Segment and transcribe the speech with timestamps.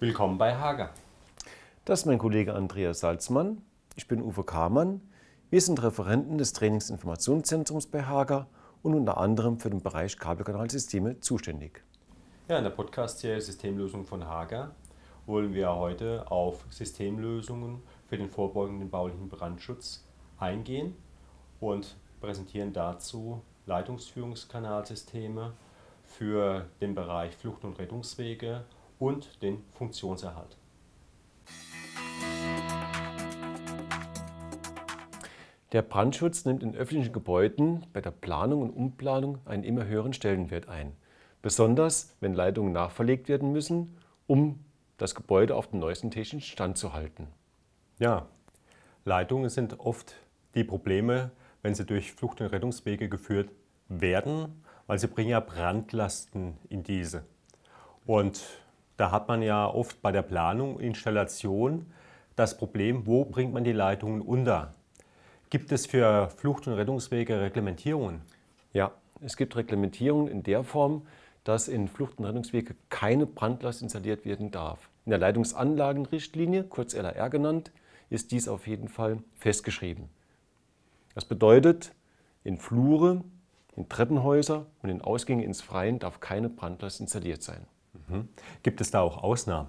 [0.00, 0.90] Willkommen bei Hager.
[1.84, 3.62] Das ist mein Kollege Andreas Salzmann.
[3.96, 5.00] Ich bin Uwe Kamann.
[5.50, 8.46] Wir sind Referenten des Trainingsinformationszentrums bei Hager
[8.84, 11.82] und unter anderem für den Bereich Kabelkanalsysteme zuständig.
[12.46, 14.70] Ja, in der Podcast-Serie Systemlösungen von Hager
[15.26, 20.04] wollen wir heute auf Systemlösungen für den vorbeugenden baulichen Brandschutz
[20.38, 20.94] eingehen
[21.58, 25.54] und präsentieren dazu Leitungsführungskanalsysteme
[26.04, 28.62] für den Bereich Flucht- und Rettungswege
[28.98, 30.56] und den Funktionserhalt.
[35.72, 40.68] Der Brandschutz nimmt in öffentlichen Gebäuden bei der Planung und Umplanung einen immer höheren Stellenwert
[40.68, 40.96] ein.
[41.42, 44.64] Besonders wenn Leitungen nachverlegt werden müssen, um
[44.96, 47.28] das Gebäude auf dem neuesten technischen Stand zu halten.
[47.98, 48.26] Ja,
[49.04, 50.14] Leitungen sind oft
[50.54, 53.50] die Probleme, wenn sie durch Flucht- und Rettungswege geführt
[53.88, 57.24] werden, weil sie bringen ja Brandlasten in diese.
[58.06, 58.42] Und
[58.98, 61.86] da hat man ja oft bei der Planung, Installation
[62.36, 64.74] das Problem, wo bringt man die Leitungen unter?
[65.50, 68.20] Gibt es für Flucht- und Rettungswege Reglementierungen?
[68.72, 71.06] Ja, es gibt Reglementierungen in der Form,
[71.44, 74.90] dass in Flucht- und Rettungswege keine Brandlast installiert werden darf.
[75.06, 77.72] In der Leitungsanlagenrichtlinie, kurz LAR genannt,
[78.10, 80.08] ist dies auf jeden Fall festgeschrieben.
[81.14, 81.92] Das bedeutet,
[82.44, 83.24] in Flure,
[83.76, 87.66] in Treppenhäuser und in Ausgänge ins Freien darf keine Brandlast installiert sein.
[88.08, 88.28] Mhm.
[88.62, 89.68] Gibt es da auch Ausnahmen?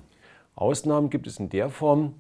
[0.56, 2.16] Ausnahmen gibt es in der Form,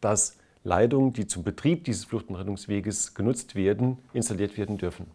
[0.00, 5.06] dass Leitungen, die zum Betrieb dieses Flucht- und Rettungsweges genutzt werden, installiert werden dürfen.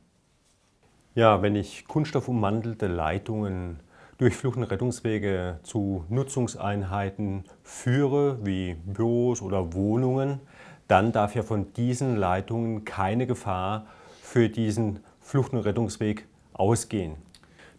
[1.14, 3.80] Ja, wenn ich kunststoffummantelte Leitungen
[4.18, 10.40] durch Flucht- und Rettungswege zu Nutzungseinheiten führe, wie Büros oder Wohnungen,
[10.88, 13.88] dann darf ja von diesen Leitungen keine Gefahr
[14.22, 17.16] für diesen Flucht- und Rettungsweg ausgehen.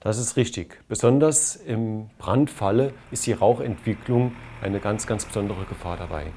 [0.03, 0.81] Das ist richtig.
[0.89, 6.33] Besonders im Brandfalle ist die Rauchentwicklung eine ganz, ganz besondere Gefahr dabei.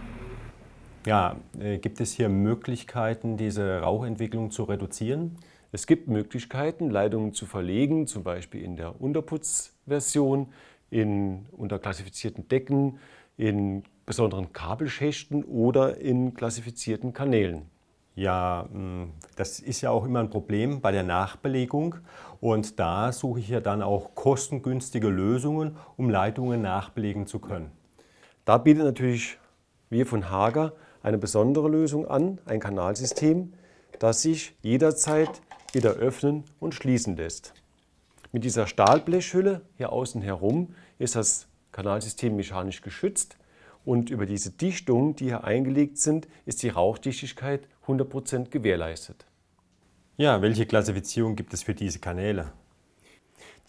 [1.08, 5.38] Ja, äh, gibt es hier Möglichkeiten, diese Rauchentwicklung zu reduzieren?
[5.72, 10.54] Es gibt Möglichkeiten, Leitungen zu verlegen, zum Beispiel in der Unterputzversion,
[10.92, 13.00] in unterklassifizierten Decken,
[13.36, 17.64] in besonderen Kabelschächten oder in klassifizierten Kanälen.
[18.16, 21.96] Ja, hm, das ist ja auch immer ein Problem bei der Nachbelegung.
[22.40, 27.72] Und da suche ich ja dann auch kostengünstige Lösungen, um Leitungen nachbelegen zu können.
[28.46, 29.38] Da bietet natürlich
[29.90, 33.54] wir von Hager eine besondere Lösung an, ein Kanalsystem,
[34.00, 35.42] das sich jederzeit
[35.74, 37.54] wieder öffnen und schließen lässt.
[38.32, 43.38] Mit dieser Stahlblechhülle hier außen herum ist das Kanalsystem mechanisch geschützt
[43.86, 49.26] und über diese Dichtungen, die hier eingelegt sind, ist die Rauchdichtigkeit 100% gewährleistet.
[50.18, 52.52] Ja, welche Klassifizierung gibt es für diese Kanäle?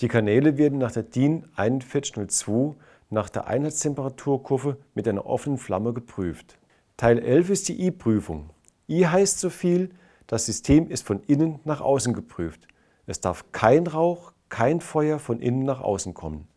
[0.00, 2.76] Die Kanäle werden nach der DIN 4102
[3.10, 6.58] nach der Einheitstemperaturkurve mit einer offenen Flamme geprüft.
[6.96, 8.50] Teil 11 ist die I-Prüfung.
[8.88, 9.90] I heißt so viel,
[10.26, 12.66] das System ist von innen nach außen geprüft.
[13.06, 16.48] Es darf kein Rauch, kein Feuer von innen nach außen kommen.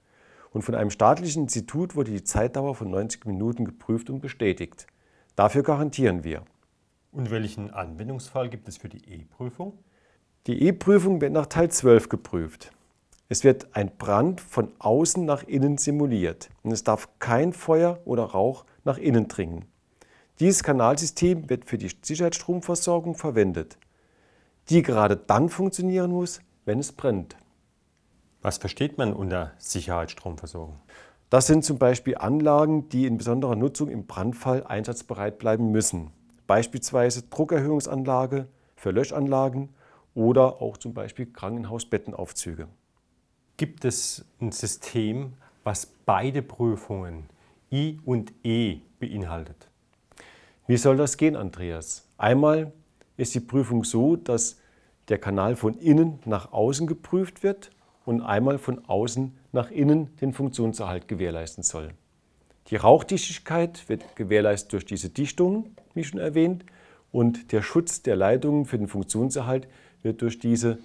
[0.52, 4.88] Und von einem staatlichen Institut wurde die Zeitdauer von 90 Minuten geprüft und bestätigt.
[5.36, 6.44] Dafür garantieren wir.
[7.12, 9.78] Und welchen Anwendungsfall gibt es für die E-Prüfung?
[10.48, 12.72] Die E-Prüfung wird nach Teil 12 geprüft.
[13.32, 18.24] Es wird ein Brand von außen nach innen simuliert und es darf kein Feuer oder
[18.24, 19.66] Rauch nach innen dringen.
[20.40, 23.78] Dieses Kanalsystem wird für die Sicherheitsstromversorgung verwendet,
[24.70, 27.36] die gerade dann funktionieren muss, wenn es brennt.
[28.41, 30.79] Was versteht man unter Sicherheitsstromversorgung?
[31.29, 36.11] Das sind zum Beispiel Anlagen, die in besonderer Nutzung im Brandfall einsatzbereit bleiben müssen.
[36.47, 39.69] Beispielsweise Druckerhöhungsanlage für Löschanlagen
[40.16, 42.69] oder auch zum Beispiel Krankenhausbettenaufzüge.
[43.57, 45.33] Gibt es ein System,
[45.66, 47.25] was beide Prüfungen
[47.73, 49.67] I und E beinhaltet?
[50.66, 52.07] Wie soll das gehen, Andreas?
[52.18, 52.71] Einmal
[53.18, 54.57] ist die Prüfung so, dass
[55.09, 57.71] der Kanal von innen nach außen geprüft wird
[58.09, 61.91] und einmal von außen nach innen den Funktionserhalt gewährleisten soll.
[62.69, 66.65] Die Rauchdichtigkeit wird gewährleistet durch diese Dichtungen, wie schon erwähnt,
[67.11, 69.67] und der Schutz der Leitungen für den Funktionserhalt
[70.01, 70.79] wird durch diese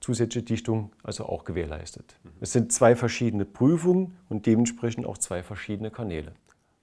[0.00, 2.18] zusätzliche Dichtung also auch gewährleistet.
[2.38, 6.32] Es sind zwei verschiedene Prüfungen und dementsprechend auch zwei verschiedene Kanäle.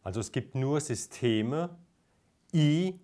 [0.01, 1.69] Also es gibt nur Systeme,
[2.55, 2.99] I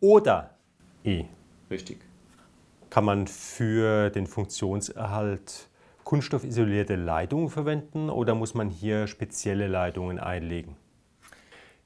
[0.00, 0.56] oder
[1.04, 1.26] E.
[1.70, 1.98] Richtig.
[2.88, 5.68] Kann man für den Funktionserhalt
[6.06, 10.76] kunststoffisolierte Leitungen verwenden oder muss man hier spezielle Leitungen einlegen?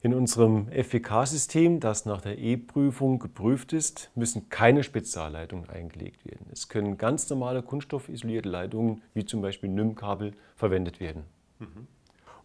[0.03, 6.45] In unserem FWK-System, das nach der E-Prüfung geprüft ist, müssen keine Spezialleitungen eingelegt werden.
[6.51, 11.23] Es können ganz normale kunststoffisolierte Leitungen, wie zum Beispiel NIM-Kabel, verwendet werden.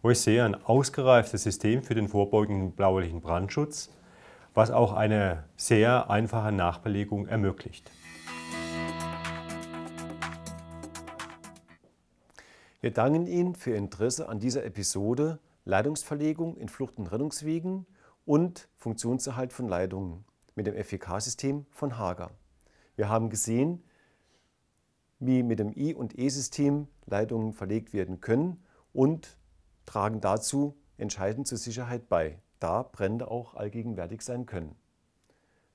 [0.01, 3.91] wo ich sehe ein ausgereiftes System für den vorbeugenden blaulichten Brandschutz,
[4.55, 7.91] was auch eine sehr einfache Nachbelegung ermöglicht.
[12.79, 17.87] Wir danken Ihnen für Ihr Interesse an dieser Episode Leitungsverlegung in Flucht- und Rettungswegen
[18.23, 22.29] und Funktionserhalt von Leitungen mit dem FEK-System von Hager.
[22.95, 23.83] Wir haben gesehen,
[25.17, 28.63] wie mit dem I- und E-System Leitungen verlegt werden können
[28.93, 29.39] und
[29.87, 34.75] tragen dazu entscheidend zur Sicherheit bei, da Brände auch allgegenwärtig sein können.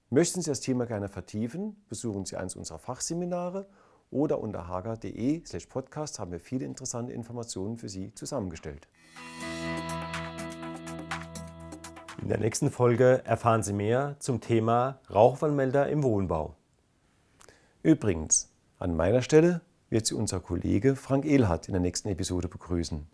[0.08, 3.66] Möchten Sie das Thema gerne vertiefen, besuchen Sie eines unserer Fachseminare
[4.12, 8.86] oder unter hager.de/podcast haben wir viele interessante Informationen für Sie zusammengestellt.
[12.20, 16.54] In der nächsten Folge erfahren Sie mehr zum Thema Rauchwarnmelder im Wohnbau.
[17.82, 19.60] Übrigens, an meiner Stelle
[19.90, 23.08] wird Sie unser Kollege Frank Ehlhardt in der nächsten Episode begrüßen.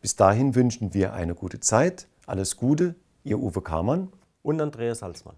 [0.00, 4.12] Bis dahin wünschen wir eine gute Zeit, alles Gute, Ihr Uwe Kamann
[4.42, 5.36] und Andreas Salzmann.